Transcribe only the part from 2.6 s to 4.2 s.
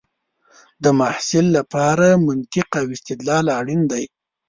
او استدلال اړین دی.